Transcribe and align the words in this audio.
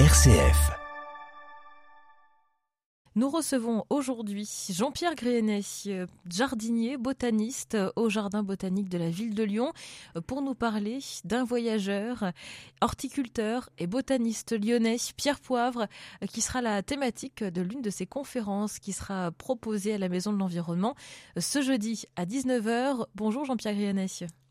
RCF. 0.00 0.72
Nous 3.14 3.30
recevons 3.30 3.84
aujourd'hui 3.90 4.50
Jean-Pierre 4.70 5.14
Grénet, 5.14 5.60
euh, 5.86 6.08
jardinier, 6.28 6.96
botaniste 6.96 7.76
au 7.94 8.08
Jardin 8.08 8.42
botanique 8.42 8.88
de 8.88 8.98
la 8.98 9.08
ville 9.08 9.36
de 9.36 9.44
Lyon, 9.44 9.72
pour 10.26 10.42
nous 10.42 10.56
parler 10.56 10.98
d'un 11.22 11.44
voyageur, 11.44 12.32
horticulteur 12.80 13.70
et 13.78 13.86
botaniste 13.86 14.60
lyonnais, 14.60 14.96
Pierre 15.16 15.38
Poivre, 15.38 15.86
qui 16.28 16.40
sera 16.40 16.60
la 16.60 16.82
thématique 16.82 17.44
de 17.44 17.62
l'une 17.62 17.80
de 17.80 17.90
ses 17.90 18.04
conférences 18.04 18.80
qui 18.80 18.92
sera 18.92 19.30
proposée 19.30 19.94
à 19.94 19.98
la 19.98 20.08
Maison 20.08 20.32
de 20.32 20.38
l'Environnement 20.38 20.96
ce 21.38 21.62
jeudi 21.62 22.06
à 22.16 22.26
19h. 22.26 23.06
Bonjour 23.14 23.44
Jean-Pierre 23.44 23.76
Grénet. 23.76 24.08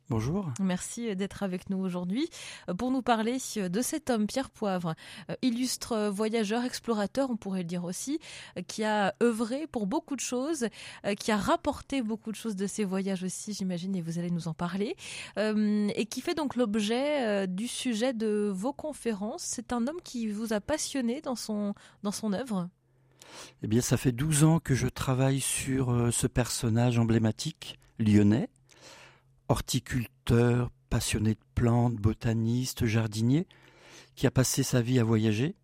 Bonjour. 0.09 0.51
Merci 0.59 1.15
d'être 1.15 1.43
avec 1.43 1.69
nous 1.69 1.77
aujourd'hui 1.77 2.29
euh, 2.67 2.73
pour 2.73 2.91
nous 2.91 3.01
parler 3.01 3.37
euh, 3.55 3.69
de 3.69 3.81
cet 3.81 4.09
homme, 4.09 4.27
Pierre 4.27 4.49
Poivre, 4.49 4.95
euh, 5.29 5.35
illustre 5.41 6.09
voyageur, 6.09 6.65
explorateur, 6.65 7.29
on 7.29 7.37
pourrait 7.37 7.59
le 7.59 7.67
dire 7.67 7.85
aussi, 7.85 8.19
qui 8.67 8.83
a 8.83 9.15
œuvré 9.23 9.65
pour 9.65 9.87
beaucoup 9.87 10.15
de 10.15 10.21
choses, 10.21 10.67
qui 11.19 11.31
a 11.31 11.37
rapporté 11.37 12.01
beaucoup 12.01 12.31
de 12.31 12.35
choses 12.35 12.55
de 12.55 12.67
ses 12.67 12.83
voyages 12.83 13.23
aussi, 13.23 13.53
j'imagine, 13.53 13.95
et 13.95 14.01
vous 14.01 14.19
allez 14.19 14.29
nous 14.29 14.47
en 14.47 14.53
parler, 14.53 14.95
et 15.37 16.05
qui 16.05 16.21
fait 16.21 16.35
donc 16.35 16.55
l'objet 16.55 17.47
du 17.47 17.67
sujet 17.67 18.13
de 18.13 18.51
vos 18.53 18.73
conférences. 18.73 19.43
C'est 19.43 19.73
un 19.73 19.87
homme 19.87 20.01
qui 20.03 20.27
vous 20.27 20.53
a 20.53 20.61
passionné 20.61 21.21
dans 21.21 21.35
son, 21.35 21.73
dans 22.03 22.11
son 22.11 22.33
œuvre 22.33 22.69
Eh 23.61 23.67
bien, 23.67 23.81
ça 23.81 23.97
fait 23.97 24.11
12 24.11 24.43
ans 24.43 24.59
que 24.59 24.75
je 24.75 24.87
travaille 24.87 25.39
sur 25.39 26.09
ce 26.11 26.27
personnage 26.27 26.99
emblématique 26.99 27.79
lyonnais 27.99 28.49
horticulteur, 29.49 30.69
passionné 30.89 31.31
de 31.33 31.39
plantes, 31.55 31.95
botaniste, 31.95 32.85
jardinier, 32.85 33.47
qui 34.15 34.27
a 34.27 34.31
passé 34.31 34.63
sa 34.63 34.81
vie 34.81 34.99
à 34.99 35.03
voyager. 35.03 35.55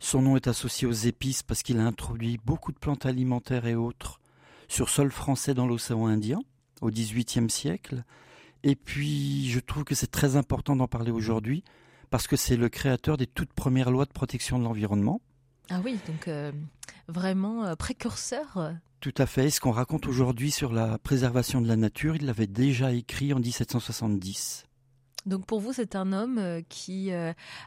Son 0.00 0.22
nom 0.22 0.36
est 0.36 0.46
associé 0.46 0.86
aux 0.86 0.92
épices 0.92 1.42
parce 1.42 1.62
qu'il 1.62 1.78
a 1.78 1.86
introduit 1.86 2.38
beaucoup 2.44 2.72
de 2.72 2.78
plantes 2.78 3.06
alimentaires 3.06 3.66
et 3.66 3.74
autres 3.74 4.20
sur 4.68 4.88
sol 4.88 5.10
français 5.10 5.54
dans 5.54 5.66
l'océan 5.66 6.06
Indien 6.06 6.40
au 6.80 6.90
XVIIIe 6.90 7.50
siècle. 7.50 8.04
Et 8.62 8.76
puis, 8.76 9.48
je 9.50 9.60
trouve 9.60 9.84
que 9.84 9.94
c'est 9.94 10.10
très 10.10 10.36
important 10.36 10.76
d'en 10.76 10.88
parler 10.88 11.10
aujourd'hui 11.10 11.64
parce 12.10 12.26
que 12.26 12.36
c'est 12.36 12.56
le 12.56 12.68
créateur 12.68 13.16
des 13.16 13.26
toutes 13.26 13.52
premières 13.52 13.90
lois 13.90 14.04
de 14.04 14.12
protection 14.12 14.58
de 14.58 14.64
l'environnement. 14.64 15.20
Ah 15.70 15.80
oui, 15.84 15.98
donc 16.06 16.28
euh, 16.28 16.52
vraiment 17.08 17.64
euh, 17.64 17.74
précurseur 17.74 18.74
tout 19.00 19.14
à 19.16 19.26
fait. 19.26 19.48
Ce 19.48 19.60
qu'on 19.60 19.70
raconte 19.70 20.08
aujourd'hui 20.08 20.50
sur 20.50 20.72
la 20.72 20.98
préservation 20.98 21.60
de 21.60 21.68
la 21.68 21.76
nature, 21.76 22.16
il 22.16 22.26
l'avait 22.26 22.48
déjà 22.48 22.90
écrit 22.90 23.32
en 23.32 23.38
1770. 23.38 24.66
Donc 25.24 25.46
pour 25.46 25.60
vous, 25.60 25.72
c'est 25.72 25.94
un 25.94 26.12
homme 26.12 26.38
euh, 26.38 26.62
qui 26.68 27.12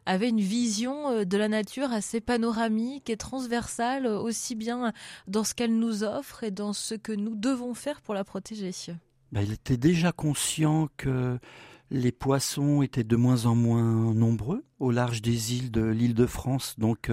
avait 0.05 0.27
une 0.27 0.41
vision 0.41 1.23
de 1.23 1.38
la 1.38 1.47
nature 1.47 1.89
assez 1.94 2.19
panoramique 2.19 3.09
et 3.09 3.16
transversale, 3.16 4.07
aussi 4.07 4.55
bien 4.55 4.91
dans 5.27 5.45
ce 5.45 5.53
qu'elle 5.53 5.79
nous 5.79 6.03
offre 6.03 6.44
et 6.44 6.52
dans 6.52 6.73
ce 6.73 6.95
que 6.95 7.13
nous 7.13 7.35
devons 7.35 7.73
faire 7.73 8.02
pour 8.02 8.13
la 8.13 8.25
protéger. 8.25 8.72
Ben, 9.31 9.39
il 9.39 9.53
était 9.53 9.77
déjà 9.77 10.11
conscient 10.11 10.89
que 10.97 11.39
les 11.91 12.11
poissons 12.11 12.81
étaient 12.81 13.05
de 13.05 13.16
moins 13.16 13.45
en 13.45 13.55
moins 13.55 14.13
nombreux 14.13 14.66
au 14.79 14.91
large 14.91 15.22
des 15.22 15.55
îles 15.55 15.72
de 15.72 15.85
l'île 15.85 16.13
de 16.13 16.25
France, 16.25 16.75
donc 16.77 17.09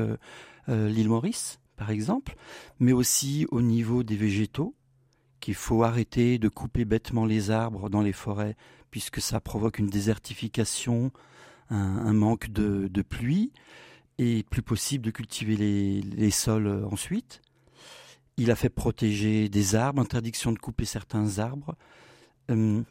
l'île 0.68 1.08
Maurice 1.08 1.58
par 1.78 1.90
exemple, 1.90 2.34
mais 2.80 2.92
aussi 2.92 3.46
au 3.50 3.62
niveau 3.62 4.02
des 4.02 4.16
végétaux, 4.16 4.74
qu'il 5.40 5.54
faut 5.54 5.84
arrêter 5.84 6.38
de 6.38 6.48
couper 6.48 6.84
bêtement 6.84 7.24
les 7.24 7.50
arbres 7.50 7.88
dans 7.88 8.02
les 8.02 8.12
forêts, 8.12 8.56
puisque 8.90 9.20
ça 9.20 9.40
provoque 9.40 9.78
une 9.78 9.88
désertification, 9.88 11.12
un, 11.70 12.12
manque 12.12 12.50
de, 12.50 13.02
pluie, 13.02 13.52
et 14.18 14.42
plus 14.50 14.62
possible 14.62 15.04
de 15.04 15.10
cultiver 15.12 15.56
les, 15.56 16.30
sols 16.30 16.66
euh, 16.66 16.86
ensuite. 16.86 17.40
Il 18.36 18.50
a 18.50 18.56
fait 18.56 18.68
protéger 18.68 19.48
des 19.48 19.76
arbres, 19.76 20.02
interdiction 20.02 20.50
de 20.50 20.58
couper 20.58 20.84
certains 20.84 21.38
arbres. 21.38 21.76
Hum, 22.48 22.84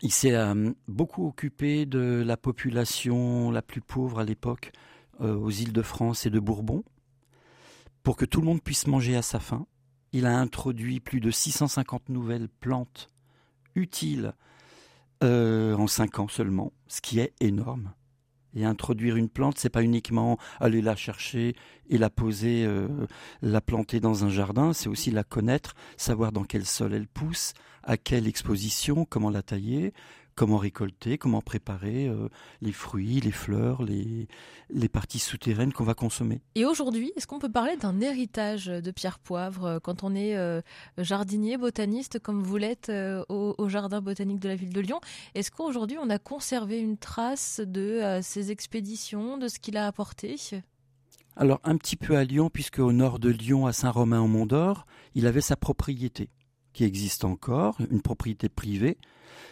il 0.00 0.10
s'est 0.10 0.34
euh, 0.34 0.72
beaucoup 0.88 1.26
occupé 1.26 1.84
de 1.84 2.22
la 2.24 2.38
population 2.38 3.50
la 3.50 3.60
plus 3.60 3.82
pauvre 3.82 4.20
à 4.20 4.24
l'époque 4.24 4.72
euh, 5.20 5.34
aux 5.36 5.50
îles 5.50 5.74
de 5.74 5.82
France 5.82 6.24
et 6.24 6.30
de 6.30 6.40
Bourbon 6.40 6.84
pour 8.02 8.16
que 8.16 8.24
tout 8.24 8.40
le 8.40 8.46
monde 8.46 8.62
puisse 8.62 8.86
manger 8.86 9.16
à 9.16 9.22
sa 9.22 9.40
faim. 9.40 9.66
Il 10.12 10.26
a 10.26 10.38
introduit 10.38 11.00
plus 11.00 11.20
de 11.20 11.30
650 11.30 12.08
nouvelles 12.08 12.48
plantes 12.48 13.08
utiles 13.74 14.34
euh, 15.22 15.74
en 15.74 15.86
5 15.86 16.18
ans 16.18 16.28
seulement, 16.28 16.72
ce 16.88 17.00
qui 17.00 17.20
est 17.20 17.32
énorme. 17.40 17.92
Et 18.54 18.66
introduire 18.66 19.16
une 19.16 19.30
plante, 19.30 19.58
c'est 19.58 19.70
pas 19.70 19.82
uniquement 19.82 20.38
aller 20.60 20.82
la 20.82 20.94
chercher 20.94 21.54
et 21.88 21.96
la 21.96 22.10
poser, 22.10 22.64
euh, 22.66 23.06
la 23.40 23.62
planter 23.62 23.98
dans 23.98 24.24
un 24.24 24.28
jardin, 24.28 24.74
c'est 24.74 24.90
aussi 24.90 25.10
la 25.10 25.24
connaître, 25.24 25.74
savoir 25.96 26.32
dans 26.32 26.44
quel 26.44 26.66
sol 26.66 26.92
elle 26.92 27.08
pousse, 27.08 27.54
à 27.82 27.96
quelle 27.96 28.26
exposition, 28.26 29.06
comment 29.06 29.30
la 29.30 29.42
tailler, 29.42 29.94
comment 30.34 30.56
récolter, 30.56 31.18
comment 31.18 31.40
préparer 31.40 32.08
euh, 32.08 32.28
les 32.60 32.72
fruits, 32.72 33.20
les 33.20 33.32
fleurs, 33.32 33.82
les, 33.82 34.28
les 34.70 34.88
parties 34.88 35.18
souterraines 35.18 35.72
qu'on 35.72 35.84
va 35.84 35.94
consommer. 35.94 36.40
Et 36.54 36.64
aujourd'hui, 36.64 37.12
est-ce 37.16 37.26
qu'on 37.26 37.38
peut 37.38 37.50
parler 37.50 37.76
d'un 37.76 38.00
héritage 38.00 38.66
de 38.66 38.90
Pierre 38.90 39.18
Poivre 39.18 39.64
euh, 39.64 39.78
quand 39.80 40.04
on 40.04 40.14
est 40.14 40.36
euh, 40.36 40.60
jardinier, 40.98 41.56
botaniste, 41.56 42.18
comme 42.18 42.42
vous 42.42 42.56
l'êtes 42.56 42.90
au, 43.28 43.68
Jardin 43.68 44.00
botanique 44.00 44.40
de 44.40 44.48
la 44.48 44.56
ville 44.56 44.72
de 44.72 44.80
Lyon? 44.80 45.00
Est-ce 45.34 45.50
qu'aujourd'hui, 45.50 45.96
on 46.00 46.10
a 46.10 46.18
conservé 46.18 46.78
une 46.78 46.98
trace 46.98 47.60
de 47.64 48.20
ses 48.22 48.50
expéditions, 48.50 49.38
de 49.38 49.48
ce 49.48 49.58
qu'il 49.58 49.76
a 49.76 49.86
apporté? 49.86 50.36
Alors 51.36 51.60
un 51.64 51.76
petit 51.76 51.96
peu 51.96 52.16
à 52.16 52.24
Lyon, 52.24 52.50
puisque 52.50 52.78
au 52.78 52.92
nord 52.92 53.18
de 53.18 53.30
Lyon, 53.30 53.66
à 53.66 53.72
Saint-Romain-en-Mont-d'Or, 53.72 54.86
il 55.14 55.26
avait 55.26 55.40
sa 55.40 55.56
propriété, 55.56 56.28
qui 56.72 56.84
existe 56.84 57.24
encore, 57.24 57.76
une 57.90 58.02
propriété 58.02 58.48
privée, 58.48 58.98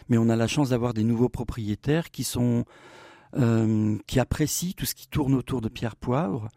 mais 0.09 0.19
on 0.19 0.29
a 0.29 0.37
la 0.37 0.47
chance 0.47 0.71
d'avoir 0.71 0.95
des 0.95 1.05
nouveaux 1.05 1.29
propriétaires 1.29 2.11
qui 2.11 2.25
sont 2.25 2.65
euh, 3.39 3.97
qui 4.07 4.19
apprécient 4.19 4.73
tout 4.77 4.87
ce 4.87 4.95
qui 4.95 5.07
tourne 5.07 5.35
autour 5.35 5.61
de 5.61 5.69
Pierre 5.69 5.97
Poivre. 5.97 6.49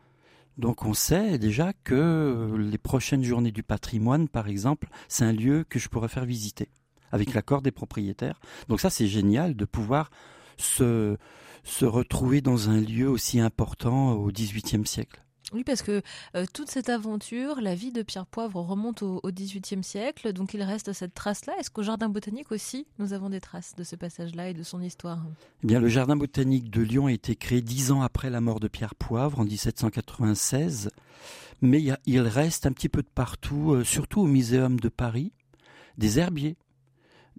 Donc 0.57 0.85
on 0.85 0.93
sait 0.93 1.37
déjà 1.37 1.71
que 1.83 2.55
les 2.57 2.77
prochaines 2.77 3.23
journées 3.23 3.51
du 3.51 3.63
patrimoine, 3.63 4.27
par 4.27 4.47
exemple, 4.47 4.87
c'est 5.07 5.23
un 5.23 5.33
lieu 5.33 5.65
que 5.67 5.79
je 5.79 5.87
pourrais 5.89 6.07
faire 6.07 6.25
visiter 6.25 6.69
avec 7.11 7.33
l'accord 7.35 7.61
des 7.61 7.71
propriétaires. 7.71 8.39
Donc 8.69 8.79
ça 8.79 8.89
c'est 8.89 9.07
génial 9.07 9.55
de 9.55 9.65
pouvoir 9.65 10.09
se, 10.57 11.17
se 11.63 11.85
retrouver 11.85 12.41
dans 12.41 12.69
un 12.69 12.79
lieu 12.79 13.07
aussi 13.07 13.39
important 13.39 14.13
au 14.13 14.31
XVIIIe 14.31 14.85
siècle. 14.85 15.22
Oui, 15.53 15.63
parce 15.63 15.83
que 15.83 16.01
euh, 16.35 16.45
toute 16.51 16.71
cette 16.71 16.89
aventure, 16.89 17.61
la 17.61 17.75
vie 17.75 17.91
de 17.91 18.01
Pierre 18.01 18.25
Poivre 18.25 18.59
remonte 18.61 19.03
au, 19.03 19.21
XVIIIe 19.23 19.83
siècle, 19.83 20.33
donc 20.33 20.53
il 20.53 20.63
reste 20.63 20.93
cette 20.93 21.13
trace-là. 21.13 21.53
Est-ce 21.59 21.69
qu'au 21.69 21.83
Jardin 21.83 22.09
botanique 22.09 22.51
aussi, 22.51 22.87
nous 22.97 23.13
avons 23.13 23.29
des 23.29 23.39
traces 23.39 23.75
de 23.75 23.83
ce 23.83 23.95
passage-là 23.95 24.49
et 24.49 24.53
de 24.53 24.63
son 24.63 24.81
histoire? 24.81 25.19
Eh 25.63 25.67
bien, 25.67 25.79
le 25.79 25.89
Jardin 25.89 26.15
botanique 26.15 26.71
de 26.71 26.81
Lyon 26.81 27.05
a 27.05 27.11
été 27.11 27.35
créé 27.35 27.61
dix 27.61 27.91
ans 27.91 28.01
après 28.01 28.31
la 28.31 28.41
mort 28.41 28.59
de 28.59 28.67
Pierre 28.67 28.95
Poivre, 28.95 29.39
en 29.39 29.43
1796, 29.43 30.89
mais 31.61 31.83
il, 32.05 32.19
reste 32.19 32.65
un 32.65 32.71
petit 32.71 32.89
peu 32.89 33.03
de 33.03 33.09
partout, 33.13 33.73
euh, 33.73 33.83
surtout 33.83 34.21
au 34.21 34.27
Muséum 34.27 34.79
de 34.79 34.89
Paris, 34.89 35.31
des 35.97 36.19
herbiers 36.19 36.57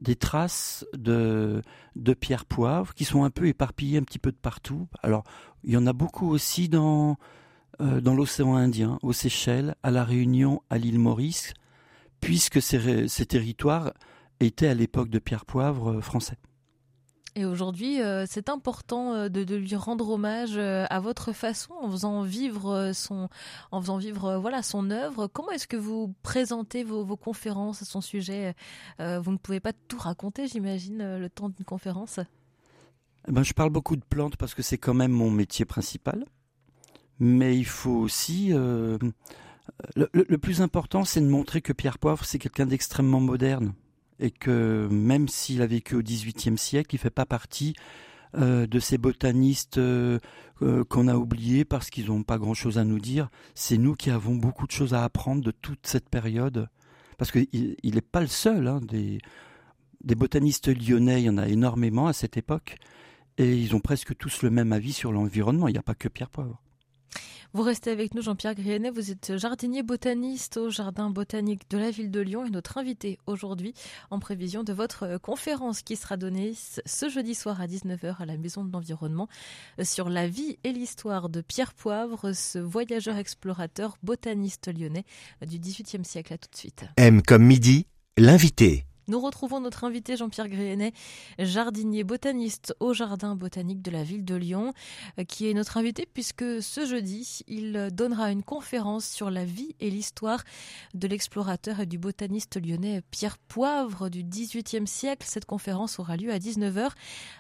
des 0.00 0.16
traces 0.16 0.84
de, 0.92 1.62
de 1.94 2.14
pierre 2.14 2.44
poivre 2.44 2.94
qui 2.94 3.04
sont 3.04 3.22
un 3.22 3.30
peu 3.30 3.46
éparpillées 3.46 3.98
un 3.98 4.02
petit 4.02 4.18
peu 4.18 4.32
de 4.32 4.36
partout. 4.36 4.88
Alors, 5.04 5.22
il 5.62 5.72
y 5.72 5.76
en 5.76 5.86
a 5.86 5.92
beaucoup 5.92 6.28
aussi 6.28 6.68
dans, 6.68 7.16
dans 7.80 8.14
l'océan 8.14 8.54
Indien, 8.54 8.98
aux 9.02 9.12
Seychelles, 9.12 9.74
à 9.82 9.90
la 9.90 10.04
Réunion, 10.04 10.62
à 10.70 10.78
l'île 10.78 10.98
Maurice, 10.98 11.54
puisque 12.20 12.62
ces, 12.62 13.26
territoires 13.26 13.92
étaient 14.40 14.68
à 14.68 14.74
l'époque 14.74 15.10
de 15.10 15.18
Pierre 15.18 15.44
Poivre 15.44 15.92
euh, 15.92 16.00
français. 16.00 16.38
Et 17.36 17.44
aujourd'hui, 17.44 18.00
euh, 18.00 18.26
c'est 18.28 18.48
important 18.48 19.28
de, 19.28 19.54
lui 19.56 19.74
rendre 19.74 20.08
hommage 20.10 20.56
à 20.56 21.00
votre 21.00 21.32
façon, 21.32 21.74
en 21.82 21.90
faisant 21.90 22.22
vivre 22.22 22.92
son, 22.94 23.28
en 23.72 23.80
faisant 23.80 23.98
vivre 23.98 24.36
voilà 24.36 24.62
son 24.62 24.90
œuvre. 24.90 25.26
Comment 25.26 25.50
est-ce 25.50 25.66
que 25.66 25.76
vous 25.76 26.14
présentez 26.22 26.84
vos, 26.84 27.04
vos 27.04 27.16
conférences 27.16 27.82
à 27.82 27.84
son 27.84 28.00
sujet? 28.00 28.54
Vous 29.00 29.32
ne 29.32 29.36
pouvez 29.36 29.58
pas 29.58 29.72
tout 29.72 29.98
raconter, 29.98 30.46
j'imagine, 30.46 31.18
le 31.18 31.28
temps 31.28 31.48
d'une 31.48 31.64
conférence? 31.64 32.20
Eh 33.26 33.32
ben, 33.32 33.42
je 33.42 33.52
parle 33.52 33.70
beaucoup 33.70 33.96
de 33.96 34.04
plantes 34.04 34.36
parce 34.36 34.54
que 34.54 34.62
c'est 34.62 34.78
quand 34.78 34.94
même 34.94 35.12
mon 35.12 35.30
métier 35.30 35.64
principal 35.64 36.26
mais 37.20 37.56
il 37.56 37.66
faut 37.66 37.90
aussi 37.90 38.52
euh, 38.52 38.98
le, 39.96 40.38
plus 40.38 40.62
important, 40.62 41.04
c'est 41.04 41.20
de 41.20 41.26
montrer 41.26 41.60
que 41.60 41.72
Pierre 41.72 41.98
Poivre, 41.98 42.24
c'est 42.24 42.38
quelqu'un 42.38 42.66
d'extrêmement 42.66 43.20
moderne 43.20 43.74
et 44.20 44.30
que 44.30 44.88
même 44.90 45.28
s'il 45.28 45.62
a 45.62 45.66
vécu 45.66 45.96
au 45.96 46.02
XVIIIe 46.02 46.58
siècle, 46.58 46.94
il 46.94 46.98
fait 46.98 47.10
pas 47.10 47.26
partie 47.26 47.74
euh, 48.36 48.66
de 48.66 48.78
ces 48.78 48.98
botanistes 48.98 49.78
euh, 49.78 50.18
qu'on 50.88 51.08
a 51.08 51.16
oubliés 51.16 51.64
parce 51.64 51.90
qu'ils 51.90 52.06
n'ont 52.06 52.22
pas 52.22 52.38
grand-chose 52.38 52.78
à 52.78 52.84
nous 52.84 53.00
dire. 53.00 53.28
C'est 53.54 53.78
nous 53.78 53.94
qui 53.94 54.10
avons 54.10 54.34
beaucoup 54.34 54.66
de 54.66 54.72
choses 54.72 54.94
à 54.94 55.04
apprendre 55.04 55.42
de 55.42 55.50
toute 55.50 55.86
cette 55.86 56.08
période, 56.08 56.68
parce 57.18 57.32
qu'il 57.32 57.76
n'est 57.82 58.00
pas 58.00 58.20
le 58.20 58.26
seul. 58.26 58.68
Hein, 58.68 58.80
des, 58.80 59.18
des 60.02 60.14
botanistes 60.14 60.68
lyonnais, 60.68 61.22
il 61.22 61.26
y 61.26 61.30
en 61.30 61.38
a 61.38 61.48
énormément 61.48 62.06
à 62.06 62.12
cette 62.12 62.36
époque, 62.36 62.76
et 63.38 63.56
ils 63.56 63.74
ont 63.74 63.80
presque 63.80 64.16
tous 64.16 64.42
le 64.42 64.50
même 64.50 64.72
avis 64.72 64.92
sur 64.92 65.10
l'environnement. 65.10 65.68
Il 65.68 65.72
n'y 65.72 65.78
a 65.78 65.82
pas 65.82 65.94
que 65.94 66.08
Pierre 66.08 66.30
Poivre. 66.30 66.63
Vous 67.54 67.62
restez 67.62 67.92
avec 67.92 68.14
nous, 68.14 68.22
Jean-Pierre 68.22 68.56
Grienet. 68.56 68.90
Vous 68.90 69.12
êtes 69.12 69.36
jardinier 69.36 69.84
botaniste 69.84 70.56
au 70.56 70.70
Jardin 70.70 71.08
botanique 71.08 71.70
de 71.70 71.78
la 71.78 71.92
ville 71.92 72.10
de 72.10 72.18
Lyon 72.18 72.44
et 72.44 72.50
notre 72.50 72.78
invité 72.78 73.16
aujourd'hui 73.28 73.74
en 74.10 74.18
prévision 74.18 74.64
de 74.64 74.72
votre 74.72 75.18
conférence 75.18 75.82
qui 75.82 75.94
sera 75.94 76.16
donnée 76.16 76.54
ce 76.56 77.08
jeudi 77.08 77.36
soir 77.36 77.60
à 77.60 77.68
19h 77.68 78.16
à 78.20 78.26
la 78.26 78.36
Maison 78.36 78.64
de 78.64 78.72
l'Environnement 78.72 79.28
sur 79.84 80.08
la 80.08 80.26
vie 80.26 80.58
et 80.64 80.72
l'histoire 80.72 81.28
de 81.28 81.42
Pierre 81.42 81.74
Poivre, 81.74 82.32
ce 82.32 82.58
voyageur 82.58 83.18
explorateur 83.18 83.98
botaniste 84.02 84.76
lyonnais 84.76 85.04
du 85.46 85.60
XVIIIe 85.60 86.04
siècle. 86.04 86.32
À 86.32 86.38
tout 86.38 86.50
de 86.50 86.56
suite. 86.56 86.86
M 86.96 87.22
comme 87.22 87.44
midi, 87.44 87.86
l'invité. 88.18 88.84
Nous 89.06 89.20
retrouvons 89.20 89.60
notre 89.60 89.84
invité 89.84 90.16
Jean-Pierre 90.16 90.48
Gréenet, 90.48 90.92
jardinier 91.38 92.04
botaniste 92.04 92.74
au 92.80 92.94
Jardin 92.94 93.36
botanique 93.36 93.82
de 93.82 93.90
la 93.90 94.02
ville 94.02 94.24
de 94.24 94.34
Lyon, 94.34 94.72
euh, 95.18 95.24
qui 95.24 95.48
est 95.48 95.54
notre 95.54 95.76
invité 95.76 96.06
puisque 96.12 96.62
ce 96.62 96.86
jeudi, 96.86 97.40
il 97.46 97.90
donnera 97.92 98.30
une 98.30 98.42
conférence 98.42 99.06
sur 99.06 99.30
la 99.30 99.44
vie 99.44 99.74
et 99.80 99.90
l'histoire 99.90 100.42
de 100.94 101.06
l'explorateur 101.06 101.80
et 101.80 101.86
du 101.86 101.98
botaniste 101.98 102.58
lyonnais 102.64 103.02
Pierre 103.10 103.36
Poivre 103.36 104.08
du 104.08 104.24
XVIIIe 104.24 104.86
siècle. 104.86 105.26
Cette 105.28 105.44
conférence 105.44 105.98
aura 105.98 106.16
lieu 106.16 106.32
à 106.32 106.38
19h 106.38 106.90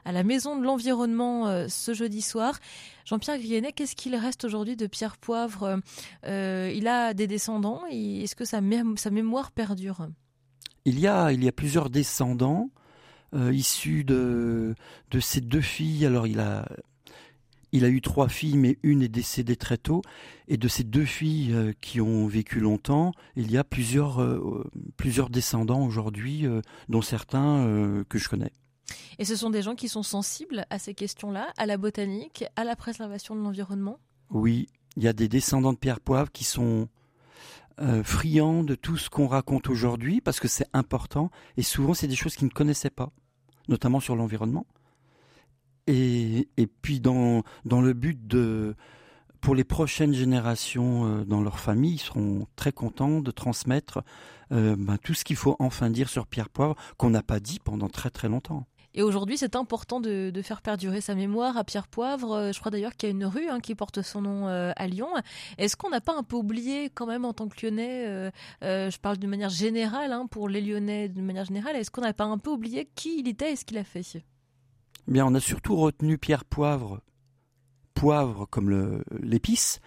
à 0.04 0.12
la 0.12 0.22
Maison 0.22 0.58
de 0.58 0.64
l'Environnement 0.64 1.48
euh, 1.48 1.66
ce 1.68 1.94
jeudi 1.94 2.20
soir. 2.20 2.58
Jean-Pierre 3.06 3.38
Grienet, 3.38 3.72
qu'est-ce 3.72 3.96
qu'il 3.96 4.14
reste 4.16 4.44
aujourd'hui 4.44 4.76
de 4.76 4.86
Pierre 4.86 5.16
Poivre? 5.16 5.80
Euh, 6.26 6.72
Il 6.74 6.88
a 6.88 7.14
des 7.14 7.26
descendants 7.26 7.84
est-ce 7.90 8.36
que 8.36 8.44
sa 8.44 8.60
mémoire 8.60 9.50
perdure? 9.50 10.08
Il 10.84 10.98
y 10.98 11.06
a, 11.06 11.32
il 11.32 11.42
y 11.42 11.48
a 11.48 11.52
plusieurs 11.52 11.90
descendants 11.90 12.70
euh, 13.34 13.52
issus 13.52 14.04
de, 14.04 14.74
de 15.10 15.20
ses 15.20 15.40
deux 15.40 15.60
filles. 15.60 16.06
Alors 16.06 16.26
il 16.26 16.40
a, 16.40 16.68
il 17.72 17.84
a 17.84 17.88
eu 17.88 18.00
trois 18.00 18.28
filles, 18.28 18.56
mais 18.56 18.78
une 18.82 19.02
est 19.02 19.08
décédée 19.08 19.56
très 19.56 19.78
tôt. 19.78 20.02
Et 20.48 20.56
de 20.56 20.68
ces 20.68 20.84
deux 20.84 21.04
filles 21.04 21.52
euh, 21.52 21.72
qui 21.80 22.00
ont 22.00 22.26
vécu 22.26 22.60
longtemps, 22.60 23.12
il 23.36 23.50
y 23.50 23.56
a 23.56 23.64
plusieurs, 23.64 24.22
euh, 24.22 24.70
plusieurs 24.96 25.30
descendants 25.30 25.84
aujourd'hui, 25.84 26.46
dont 26.88 27.02
certains 27.02 28.04
que 28.08 28.18
je 28.18 28.28
connais. 28.28 28.52
Et 29.18 29.24
ce 29.24 29.34
sont 29.34 29.50
des 29.50 29.62
gens 29.62 29.74
qui 29.74 29.88
sont 29.88 30.02
sensibles 30.02 30.66
à 30.70 30.78
ces 30.78 30.94
questions-là, 30.94 31.52
à 31.56 31.66
la 31.66 31.78
botanique, 31.78 32.44
à 32.56 32.64
la 32.64 32.76
préservation 32.76 33.34
de 33.34 33.40
l'environnement? 33.40 33.98
Oui, 34.30 34.68
il 34.96 35.02
y 35.02 35.08
a 35.08 35.12
des 35.12 35.28
descendants 35.28 35.72
de 35.72 35.78
Pierre 35.78 36.00
Poivre 36.00 36.30
qui 36.30 36.44
sont 36.44 36.88
euh, 37.80 38.04
friand 38.04 38.62
de 38.62 38.74
tout 38.74 38.96
ce 38.96 39.10
qu'on 39.10 39.26
raconte 39.26 39.68
aujourd'hui 39.68 40.20
parce 40.20 40.38
que 40.38 40.48
c'est 40.48 40.68
important 40.72 41.30
et 41.56 41.62
souvent 41.62 41.94
c'est 41.94 42.06
des 42.06 42.16
choses 42.16 42.36
qu'ils 42.36 42.46
ne 42.46 42.52
connaissaient 42.52 42.90
pas, 42.90 43.10
notamment 43.68 44.00
sur 44.00 44.16
l'environnement. 44.16 44.66
Et, 45.86 46.48
puis 46.80 47.00
dans, 47.00 47.42
dans 47.64 47.82
le 47.82 47.92
but 47.92 48.26
de, 48.26 48.74
pour 49.40 49.54
les 49.54 49.64
prochaines 49.64 50.14
générations 50.14 51.04
euh, 51.04 51.24
dans 51.24 51.42
leur 51.42 51.58
famille, 51.58 51.94
ils 51.94 51.98
seront 51.98 52.46
très 52.56 52.72
contents 52.72 53.20
de 53.20 53.30
transmettre 53.30 54.02
euh, 54.52 54.76
ben, 54.78 54.96
tout 54.96 55.12
ce 55.12 55.24
qu'il 55.24 55.36
faut 55.36 55.56
enfin 55.58 55.90
dire 55.90 56.08
sur 56.08 56.26
Pierre 56.26 56.48
Poivre 56.48 56.76
qu'on 56.96 57.10
n'a 57.10 57.22
pas 57.22 57.40
dit 57.40 57.58
pendant 57.62 57.88
très 57.88 58.08
très 58.08 58.28
longtemps. 58.28 58.66
Et 58.96 59.02
aujourd'hui, 59.02 59.36
c'est 59.36 59.56
important 59.56 60.00
de, 60.00 60.32
faire 60.42 60.62
perdurer 60.62 61.00
sa 61.00 61.14
mémoire 61.16 61.56
à 61.56 61.64
Pierre 61.64 61.88
Poivre. 61.88 62.32
Euh, 62.32 62.52
je 62.52 62.60
crois 62.60 62.70
d'ailleurs 62.70 62.94
qu'il 62.94 63.08
y 63.08 63.12
a 63.12 63.14
une 63.14 63.24
rue 63.24 63.48
hein, 63.48 63.58
qui 63.58 63.74
porte 63.74 64.02
son 64.02 64.22
nom 64.22 64.46
euh, 64.46 64.72
à 64.76 64.86
Lyon. 64.86 65.08
Est-ce 65.58 65.76
qu'on 65.76 65.90
n'a 65.90 66.00
pas 66.00 66.16
un 66.16 66.22
peu 66.22 66.36
oublié 66.36 66.90
quand 66.90 67.06
même 67.06 67.24
en 67.24 67.32
tant 67.32 67.48
que 67.48 67.66
Lyonnais, 67.66 68.06
euh, 68.06 68.90
je 68.90 68.98
parle 68.98 69.16
d'une 69.16 69.30
manière 69.30 69.48
générale, 69.48 70.12
hein, 70.12 70.26
pour 70.30 70.48
les 70.48 70.60
Lyonnais 70.60 71.08
d'une 71.08 71.24
manière 71.24 71.44
générale, 71.44 71.74
est-ce 71.76 71.90
qu'on 71.90 72.02
n'a 72.02 72.12
pas 72.12 72.24
un 72.24 72.38
peu 72.38 72.50
oublié 72.50 72.88
qui 72.94 73.18
il 73.18 73.28
était 73.28 73.52
et 73.52 73.56
ce 73.56 73.64
qu'il 73.64 73.78
a 73.78 73.84
fait? 73.84 74.02
Bien, 75.08 75.26
on 75.26 75.34
a 75.34 75.40
surtout 75.40 75.76
retenu 75.76 76.16
Pierre 76.16 76.44
Poivre, 76.44 77.00
poivre 77.94 78.46
comme 78.46 79.02
l'épice. 79.20 79.80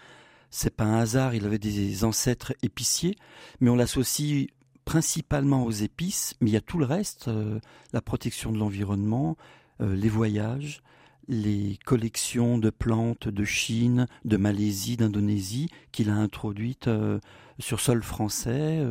C'est 0.49 0.75
pas 0.75 0.85
un 0.85 0.99
hasard, 0.99 1.33
il 1.33 1.45
avait 1.45 1.59
des 1.59 2.03
ancêtres 2.03 2.53
épiciers, 2.61 3.15
mais 3.59 3.69
on 3.69 3.75
l'associe 3.75 4.47
principalement 4.87 5.65
aux 5.65 5.71
épices, 5.71 6.33
mais 6.39 6.49
il 6.49 6.53
y 6.53 6.57
a 6.57 6.61
tout 6.61 6.77
le 6.77 6.85
reste, 6.85 7.27
euh, 7.27 7.59
la 7.91 7.99
protection 7.99 8.53
de 8.53 8.57
l'environnement, 8.57 9.35
euh, 9.81 9.93
les 9.93 10.07
voyages, 10.07 10.81
les 11.27 11.77
collections 11.85 12.57
de 12.57 12.69
plantes 12.69 13.27
de 13.27 13.43
Chine, 13.43 14.07
de 14.23 14.37
Malaisie, 14.37 14.95
d'Indonésie, 14.95 15.67
qu'il 15.91 16.09
a 16.09 16.13
introduites 16.13 16.87
euh, 16.87 17.19
sur 17.59 17.81
sol 17.81 18.01
français 18.01 18.81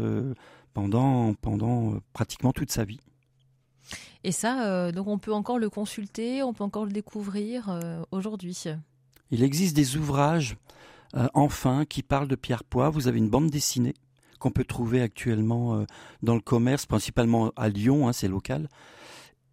pendant, 0.74 1.32
pendant 1.32 1.94
pratiquement 2.12 2.52
toute 2.52 2.70
sa 2.70 2.84
vie. 2.84 3.00
Et 4.22 4.32
ça, 4.32 4.92
donc 4.92 5.06
on 5.06 5.16
peut 5.16 5.32
encore 5.32 5.58
le 5.58 5.70
consulter, 5.70 6.42
on 6.42 6.52
peut 6.52 6.64
encore 6.64 6.84
le 6.84 6.92
découvrir 6.92 7.80
aujourd'hui. 8.10 8.64
Il 9.30 9.42
existe 9.42 9.74
des 9.74 9.96
ouvrages, 9.96 10.58
enfin, 11.32 11.86
qui 11.86 12.02
parlent 12.02 12.28
de 12.28 12.34
Pierre 12.34 12.64
Poix. 12.64 12.90
Vous 12.90 13.08
avez 13.08 13.18
une 13.18 13.30
bande 13.30 13.48
dessinée 13.48 13.94
qu'on 14.38 14.50
peut 14.50 14.64
trouver 14.64 15.00
actuellement 15.00 15.76
euh, 15.76 15.84
dans 16.22 16.34
le 16.34 16.40
commerce, 16.40 16.86
principalement 16.86 17.52
à 17.56 17.68
Lyon, 17.68 18.08
hein, 18.08 18.12
c'est 18.12 18.28
local. 18.28 18.68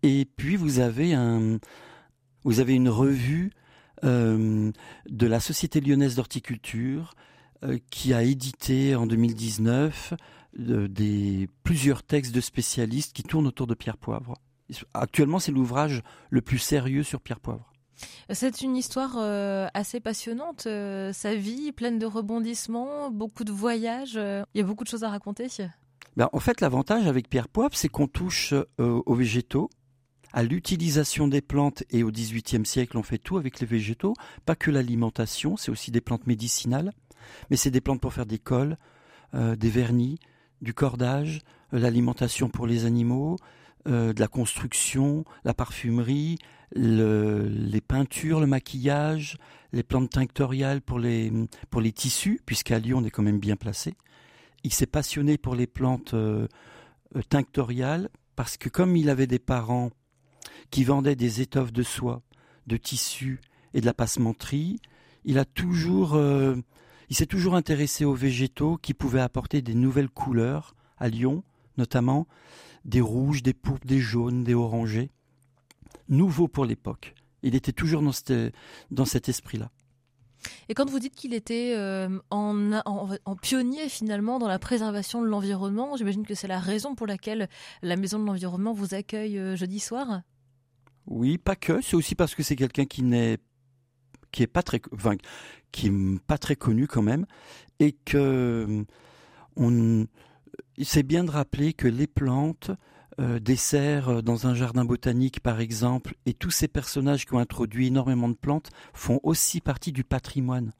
Et 0.02 0.26
puis 0.26 0.56
vous 0.56 0.80
avez 0.80 1.12
une 1.12 1.60
revue 2.90 3.52
euh, 4.04 4.72
de 5.10 5.28
la 5.28 5.40
Société 5.40 5.80
lyonnaise 5.80 6.16
d'horticulture 6.16 7.14
euh, 7.64 7.78
qui 7.90 8.14
a 8.14 8.24
édité 8.24 8.96
en 8.96 9.08
2019 9.08 10.14
des 10.56 11.50
plusieurs 11.64 12.04
textes 12.04 12.36
de 12.36 12.42
spécialistes 12.42 13.14
qui 13.14 13.24
tournent 13.24 13.48
autour 13.48 13.66
de 13.66 13.74
Pierre 13.74 13.98
Poivre. 13.98 14.38
Actuellement, 14.94 15.40
c'est 15.40 15.52
l'ouvrage 15.52 16.04
le 16.30 16.42
plus 16.42 16.60
sérieux 16.60 17.02
sur 17.02 17.22
Pierre 17.22 17.40
Poivre. 17.40 17.73
C'est 18.30 18.62
une 18.62 18.75
histoire 18.75 19.16
euh, 19.18 19.68
assez 19.74 20.00
passionnante, 20.00 20.66
euh, 20.68 21.13
sa 21.13 21.36
vie 21.36 21.72
pleine 21.72 22.00
de 22.00 22.06
rebondissements, 22.06 23.12
beaucoup 23.12 23.44
de 23.44 23.51
voyages. 23.51 24.13
Euh, 24.16 24.44
il 24.54 24.60
y 24.60 24.63
a 24.63 24.68
beaucoup 24.68 24.84
de 24.84 24.90
choses 24.90 25.04
à 25.04 25.10
raconter. 25.10 25.48
Ben, 26.16 26.30
en 26.31 26.40
fait, 26.40 26.62
l'avantage 26.62 27.07
avec 27.07 27.30
Pierre 27.30 27.48
Poivre, 27.48 27.75
c'est 27.75 27.90
qu'on 27.90 28.07
touche 28.07 28.54
aux 28.80 29.16
végétaux, 29.16 29.69
à 30.31 30.44
l'utilisation 30.44 31.28
des 31.28 31.42
plantes 31.42 31.84
et 31.92 32.04
au 32.04 32.12
XVIIIe 32.12 32.66
siècle, 32.66 32.98
on 32.98 33.04
fait 33.04 33.18
tout 33.18 33.38
avec 33.38 33.60
les 33.60 33.68
végétaux. 33.68 34.13
Pas 34.46 34.56
que 34.56 34.72
l'alimentation, 34.72 35.57
c'est 35.57 35.72
aussi 35.72 35.92
des 35.92 36.01
plantes 36.01 36.25
médicinales, 36.25 36.94
mais 37.50 37.57
c'est 37.57 37.72
des 37.72 37.81
plantes 37.81 38.01
pour 38.01 38.13
faire 38.13 38.25
des 38.25 38.39
cols, 38.39 38.78
des 39.34 39.69
vernis, 39.69 40.19
du 40.62 40.74
cordage, 40.74 41.42
l'alimentation 41.72 42.50
pour 42.50 42.66
les 42.66 42.86
animaux, 42.86 43.38
de 43.86 44.20
la 44.20 44.28
construction, 44.28 45.26
la 45.44 45.54
parfumerie, 45.54 46.38
les 46.76 47.82
peintures, 47.82 48.40
le 48.40 48.48
maquillage, 48.48 49.38
les 49.74 49.84
plantes 49.84 50.12
tinctoriales 50.12 50.82
pour 50.82 51.00
les, 51.00 51.32
pour 51.70 51.82
les 51.82 51.92
tissus, 51.92 52.40
puisqu'à 52.46 52.80
Lyon 52.80 53.00
on 53.00 53.06
est 53.06 53.10
quand 53.10 53.24
même 53.24 53.40
bien 53.40 53.56
placé. 53.56 53.96
Il 54.63 54.72
s'est 54.72 54.88
passionné 54.88 55.38
pour 55.38 55.56
les 55.56 55.68
plantes 55.68 56.13
euh, 56.13 56.48
euh, 57.16 57.22
tinctoriales 57.28 58.10
parce 58.36 58.56
que 58.56 58.70
comme 58.70 58.96
il 58.96 59.10
avait 59.10 59.28
des 59.28 59.40
parents 59.40 59.90
qui 60.70 60.84
vendaient 60.84 61.16
des 61.16 61.42
étoffes 61.42 61.74
de 61.74 61.84
soie, 61.84 62.22
de 62.68 62.78
tissus 62.78 63.42
et 63.74 63.82
de 63.82 63.86
la 63.86 63.94
passementerie, 63.94 64.80
il 65.25 65.38
a 65.38 65.46
toujours, 65.46 66.13
euh, 66.13 66.56
il 67.10 67.16
s'est 67.16 67.25
toujours 67.25 67.56
intéressé 67.56 68.06
aux 68.06 68.13
végétaux 68.13 68.78
qui 68.78 68.94
pouvaient 68.94 69.22
apporter 69.22 69.62
des 69.62 69.74
nouvelles 69.75 70.10
couleurs 70.10 70.75
à 70.98 71.10
Lyon, 71.10 71.44
notamment 71.77 72.27
des 72.86 73.01
rouges, 73.01 73.44
des 73.44 73.53
pourpres, 73.53 73.86
des 73.86 74.00
jaunes, 74.00 74.44
des 74.44 74.53
orangés 74.53 75.10
nouveau 76.10 76.48
pour 76.48 76.65
l'époque. 76.65 77.15
Il 77.42 77.56
était 77.56 77.72
toujours 77.72 78.01
dans, 78.01 78.12
dans 78.92 79.06
cet 79.06 79.30
esprit-là. 79.30 79.70
Et 80.68 80.74
quand 80.74 80.89
vous 80.89 81.00
dites 81.00 81.15
qu'il 81.15 81.34
était 81.34 81.74
euh, 81.77 82.20
en, 82.30 82.74
en, 82.86 83.36
pionnier 83.36 83.88
finalement 83.88 84.39
dans 84.39 84.48
la 84.48 84.60
préservation 84.60 85.22
de 85.22 85.27
l'environnement, 85.27 85.96
j'imagine 85.96 86.25
que 86.25 86.36
c'est 86.36 86.48
la 86.48 86.60
raison 86.60 86.96
pour 86.96 87.08
laquelle 87.08 87.48
la 87.82 87.96
Maison 87.96 88.20
de 88.20 88.25
l'Environnement 88.25 88.74
vous 88.74 88.94
accueille 88.94 89.38
euh, 89.38 89.56
jeudi 89.56 89.80
soir? 89.80 90.22
Oui, 91.08 91.38
pas 91.38 91.56
que, 91.56 91.82
c'est 91.82 91.96
aussi 91.96 92.15
parce 92.15 92.36
que 92.36 92.44
c'est 92.44 92.56
quelqu'un 92.56 92.86
qui 92.86 93.03
n'est 93.03 93.38
qui 94.32 94.44
est 94.44 94.48
pas 94.48 94.63
très 94.63 94.82
enfin, 94.94 95.15
qui 95.72 95.88
est 95.88 96.20
pas 96.27 96.38
très 96.38 96.56
connu 96.56 96.88
quand 96.88 97.03
même 97.03 97.25
et 97.80 97.92
que 97.92 98.86
on 99.56 100.08
c'est 100.81 101.03
bien 101.03 101.24
de 101.24 101.31
rappeler 101.31 101.74
que 101.74 101.88
les 101.88 102.07
plantes 102.07 102.72
euh, 103.19 103.39
des 103.39 103.55
serres 103.55 104.10
euh, 104.10 104.22
dans 104.22 104.48
un 104.48 104.55
jardin 104.55 104.86
botanique 104.86 105.39
par 105.39 105.60
exemple, 105.60 106.15
et 106.25 106.33
tous 106.33 106.50
ces 106.50 106.67
personnages 106.67 107.25
qui 107.25 107.33
ont 107.36 107.39
introduit 107.39 107.88
énormément 107.88 108.29
de 108.29 108.33
plantes 108.33 108.72
font 108.93 109.19
aussi 109.22 109.62
partie 109.62 109.91
du 109.91 110.03
patrimoine. 110.03 110.72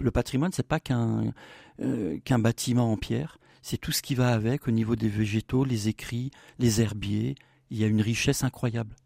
Le 0.00 0.10
patrimoine, 0.10 0.50
c'est 0.52 0.66
pas 0.66 0.80
qu'un 0.80 1.32
euh, 1.80 2.18
qu'un 2.24 2.40
bâtiment 2.40 2.90
en 2.90 2.96
pierre, 2.96 3.38
c'est 3.62 3.76
tout 3.76 3.92
ce 3.92 4.02
qui 4.02 4.16
va 4.16 4.32
avec 4.32 4.66
au 4.66 4.72
niveau 4.72 4.96
des 4.96 5.08
végétaux, 5.08 5.64
les 5.64 5.88
écrits, 5.88 6.32
les 6.58 6.80
herbiers. 6.80 7.36
Il 7.70 7.78
y 7.78 7.84
a 7.84 7.86
une 7.86 8.00
richesse 8.00 8.42
incroyable. 8.42 8.96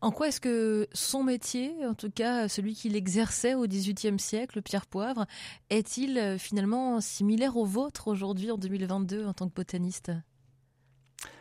En 0.00 0.10
quoi 0.10 0.28
est-ce 0.28 0.40
que 0.40 0.88
son 0.92 1.22
métier, 1.24 1.74
en 1.86 1.94
tout 1.94 2.10
cas 2.10 2.48
celui 2.48 2.74
qu'il 2.74 2.96
exerçait 2.96 3.54
au 3.54 3.66
XVIIIe 3.66 4.18
siècle, 4.18 4.62
Pierre 4.62 4.86
Poivre, 4.86 5.26
est-il 5.70 6.36
finalement 6.38 7.00
similaire 7.00 7.56
au 7.56 7.64
vôtre 7.64 8.08
aujourd'hui 8.08 8.50
en 8.50 8.58
2022 8.58 9.26
en 9.26 9.34
tant 9.34 9.48
que 9.48 9.54
botaniste? 9.54 10.12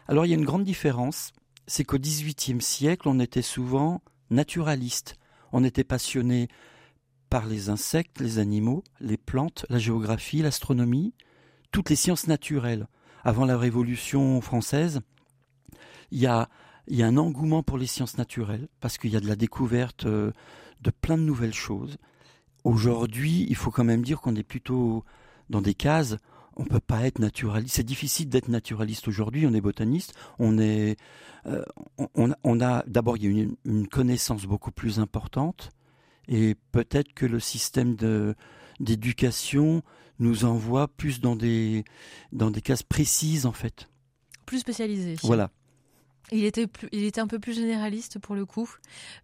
Alors 0.07 0.25
il 0.25 0.29
y 0.29 0.33
a 0.33 0.37
une 0.37 0.45
grande 0.45 0.63
différence, 0.63 1.31
c'est 1.67 1.83
qu'au 1.83 1.99
XVIIIe 1.99 2.61
siècle, 2.61 3.07
on 3.07 3.19
était 3.19 3.41
souvent 3.41 4.01
naturaliste. 4.29 5.15
On 5.51 5.63
était 5.63 5.83
passionné 5.83 6.47
par 7.29 7.45
les 7.45 7.69
insectes, 7.69 8.19
les 8.19 8.39
animaux, 8.39 8.83
les 8.99 9.17
plantes, 9.17 9.65
la 9.69 9.79
géographie, 9.79 10.41
l'astronomie, 10.41 11.13
toutes 11.71 11.89
les 11.89 11.95
sciences 11.95 12.27
naturelles. 12.27 12.87
Avant 13.23 13.45
la 13.45 13.57
Révolution 13.57 14.39
française, 14.39 15.01
il 16.11 16.19
y 16.19 16.27
a, 16.27 16.49
y 16.95 17.03
a 17.03 17.07
un 17.07 17.17
engouement 17.17 17.63
pour 17.63 17.77
les 17.77 17.87
sciences 17.87 18.17
naturelles 18.17 18.67
parce 18.79 18.97
qu'il 18.97 19.11
y 19.11 19.17
a 19.17 19.19
de 19.19 19.27
la 19.27 19.35
découverte 19.35 20.05
euh, 20.05 20.31
de 20.81 20.91
plein 20.91 21.17
de 21.17 21.23
nouvelles 21.23 21.53
choses. 21.53 21.97
Aujourd'hui, 22.63 23.45
il 23.49 23.55
faut 23.55 23.71
quand 23.71 23.83
même 23.83 24.01
dire 24.01 24.21
qu'on 24.21 24.35
est 24.35 24.43
plutôt 24.43 25.03
dans 25.49 25.61
des 25.61 25.73
cases. 25.73 26.17
On 26.55 26.65
peut 26.65 26.79
pas 26.79 27.05
être 27.05 27.19
naturaliste. 27.19 27.75
C'est 27.75 27.83
difficile 27.83 28.29
d'être 28.29 28.47
naturaliste 28.47 29.07
aujourd'hui. 29.07 29.45
On 29.45 29.53
est 29.53 29.61
botaniste. 29.61 30.13
On 30.39 30.57
est, 30.57 30.97
euh, 31.45 31.63
on, 32.15 32.33
on, 32.43 32.61
a 32.61 32.83
d'abord 32.87 33.17
il 33.17 33.23
y 33.23 33.27
a 33.27 33.29
une, 33.29 33.55
une, 33.65 33.87
connaissance 33.87 34.45
beaucoup 34.45 34.71
plus 34.71 34.99
importante 34.99 35.69
et 36.27 36.55
peut-être 36.71 37.13
que 37.13 37.25
le 37.25 37.39
système 37.39 37.95
de 37.95 38.35
d'éducation 38.79 39.81
nous 40.19 40.45
envoie 40.45 40.87
plus 40.87 41.21
dans 41.21 41.35
des 41.35 41.85
dans 42.31 42.51
des 42.51 42.61
cases 42.61 42.83
précises 42.83 43.45
en 43.45 43.53
fait. 43.53 43.87
Plus 44.45 44.59
spécialisées. 44.59 45.15
Voilà. 45.23 45.51
Il 46.31 46.43
était, 46.43 47.19
un 47.21 47.27
peu 47.27 47.39
plus 47.39 47.53
généraliste 47.53 48.19
pour 48.19 48.35
le 48.35 48.45
coup. 48.45 48.69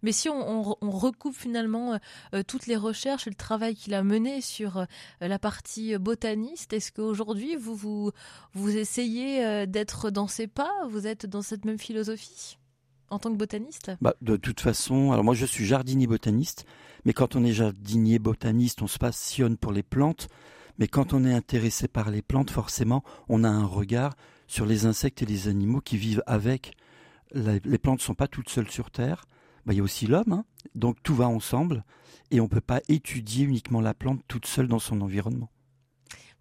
Mais 0.02 0.12
si 0.12 0.30
on, 0.30 0.62
recoupe 0.80 1.34
finalement 1.36 1.98
euh, 2.34 2.42
toutes 2.46 2.66
les 2.66 2.76
recherches 2.76 3.26
et 3.26 3.30
le 3.30 3.36
travail 3.36 3.74
qu'il 3.74 3.92
a 3.92 4.02
mené 4.02 4.40
sur 4.40 4.78
euh, 4.78 4.84
la 5.20 5.38
partie 5.38 5.98
botaniste, 5.98 6.72
est-ce 6.72 6.92
qu'aujourd'hui 6.92 7.56
vous, 7.56 8.10
vous, 8.54 8.76
essayez 8.76 9.44
euh, 9.44 9.66
d'être 9.66 10.10
dans 10.10 10.28
ces 10.28 10.46
pas? 10.46 10.72
Vous 10.88 11.06
êtes 11.06 11.26
dans 11.26 11.42
cette 11.42 11.66
même 11.66 11.78
philosophie 11.78 12.56
en 13.10 13.18
tant 13.18 13.30
que 13.30 13.36
botaniste? 13.36 13.92
Bah, 14.00 14.14
De 14.22 14.36
toute 14.36 14.60
façon, 14.60 15.12
alors 15.12 15.24
moi 15.24 15.34
je 15.34 15.44
suis 15.44 15.66
jardinier 15.66 16.06
botaniste, 16.06 16.64
mais 17.04 17.12
quand 17.12 17.36
on 17.36 17.44
est 17.44 17.52
jardinier 17.52 18.18
botaniste, 18.18 18.80
on 18.80 18.86
se 18.86 18.98
passionne 18.98 19.58
pour 19.58 19.72
les 19.72 19.82
plantes. 19.82 20.28
Mais 20.78 20.88
quand 20.88 21.12
on 21.12 21.24
est 21.24 21.34
intéressé 21.34 21.86
par 21.86 22.10
les 22.10 22.22
plantes, 22.22 22.50
forcément, 22.50 23.04
on 23.28 23.44
a 23.44 23.48
un 23.48 23.66
regard 23.66 24.16
sur 24.48 24.66
les 24.66 24.86
insectes 24.86 25.22
et 25.22 25.26
les 25.26 25.48
animaux 25.48 25.80
qui 25.80 25.96
vivent 25.96 26.22
avec 26.26 26.72
les 27.32 27.78
plantes 27.78 28.00
ne 28.00 28.04
sont 28.04 28.14
pas 28.14 28.28
toutes 28.28 28.48
seules 28.48 28.70
sur 28.70 28.90
Terre. 28.90 29.24
Bah, 29.66 29.72
il 29.72 29.78
y 29.78 29.80
a 29.80 29.82
aussi 29.82 30.06
l'homme, 30.06 30.32
hein. 30.32 30.44
donc 30.74 31.02
tout 31.02 31.14
va 31.14 31.26
ensemble, 31.26 31.84
et 32.30 32.40
on 32.40 32.44
ne 32.44 32.48
peut 32.48 32.60
pas 32.60 32.80
étudier 32.88 33.44
uniquement 33.44 33.80
la 33.80 33.94
plante 33.94 34.20
toute 34.28 34.46
seule 34.46 34.68
dans 34.68 34.78
son 34.78 35.00
environnement. 35.00 35.50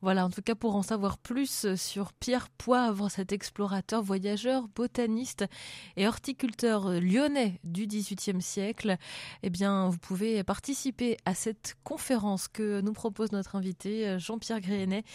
Voilà, 0.03 0.25
en 0.25 0.29
tout 0.29 0.41
cas 0.41 0.53
pour 0.53 0.75
en 0.75 0.81
savoir 0.81 1.17
plus 1.17 1.73
sur 1.77 2.11
Pierre 2.11 2.49
Poivre, 2.49 3.09
cet 3.09 3.31
explorateur, 3.31 4.03
voyageur, 4.03 4.67
botaniste 4.67 5.45
et 5.95 6.09
horticulteur 6.09 6.99
lyonnais 6.99 7.61
du 7.63 7.87
XVIIIe 7.87 8.41
siècle, 8.41 8.97
eh 9.43 9.49
bien 9.49 9.87
vous 9.87 9.97
pouvez 9.97 10.43
participer 10.43 11.15
à 11.23 11.33
cette 11.33 11.77
conférence 11.85 12.49
que 12.49 12.81
nous 12.81 12.91
propose 12.91 13.31
notre 13.31 13.55
invité 13.55 14.19
Jean-Pierre 14.19 14.59
Grénet, 14.59 15.05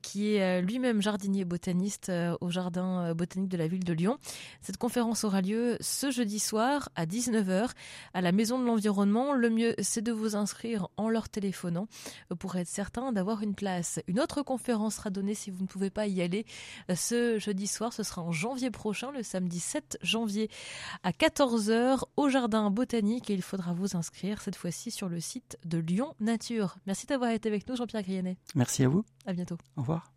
qui 0.00 0.36
est 0.36 0.62
lui-même 0.62 1.02
jardinier 1.02 1.44
botaniste 1.44 2.10
au 2.40 2.48
jardin 2.48 3.12
botanique 3.12 3.50
de 3.50 3.58
la 3.58 3.68
ville 3.68 3.84
de 3.84 3.92
Lyon. 3.92 4.16
Cette 4.62 4.78
conférence 4.78 5.22
aura 5.22 5.42
lieu 5.42 5.76
ce 5.82 6.10
jeudi 6.10 6.38
soir 6.38 6.88
à 6.96 7.04
19h 7.04 7.72
à 8.14 8.22
la 8.22 8.32
Maison 8.32 8.58
de 8.58 8.64
l'Environnement. 8.64 9.34
Le 9.34 9.50
mieux, 9.50 9.74
c'est 9.80 10.00
de 10.00 10.12
vous 10.12 10.34
inscrire 10.34 10.88
en 10.96 11.10
leur 11.10 11.28
téléphonant 11.28 11.88
pour 12.38 12.56
être 12.56 12.68
certain 12.68 13.12
d'avoir 13.12 13.42
une 13.42 13.54
place. 13.54 14.00
Une 14.06 14.18
autre 14.18 14.29
conférence 14.38 14.96
sera 14.96 15.10
donnée 15.10 15.34
si 15.34 15.50
vous 15.50 15.62
ne 15.62 15.66
pouvez 15.66 15.90
pas 15.90 16.06
y 16.06 16.22
aller 16.22 16.46
euh, 16.90 16.94
ce 16.94 17.38
jeudi 17.38 17.66
soir. 17.66 17.92
Ce 17.92 18.02
sera 18.02 18.22
en 18.22 18.32
janvier 18.32 18.70
prochain, 18.70 19.10
le 19.10 19.22
samedi 19.22 19.60
7 19.60 19.98
janvier 20.02 20.48
à 21.02 21.10
14h 21.10 22.04
au 22.16 22.28
Jardin 22.28 22.70
Botanique 22.70 23.30
et 23.30 23.34
il 23.34 23.42
faudra 23.42 23.72
vous 23.72 23.96
inscrire 23.96 24.40
cette 24.40 24.56
fois-ci 24.56 24.90
sur 24.90 25.08
le 25.08 25.20
site 25.20 25.58
de 25.64 25.78
Lyon 25.78 26.14
Nature. 26.20 26.76
Merci 26.86 27.06
d'avoir 27.06 27.30
été 27.30 27.48
avec 27.48 27.68
nous 27.68 27.76
Jean-Pierre 27.76 28.02
Grienet. 28.02 28.36
Merci 28.54 28.84
à 28.84 28.88
vous. 28.88 29.04
À 29.26 29.32
bientôt. 29.32 29.58
Au 29.76 29.80
revoir. 29.80 30.12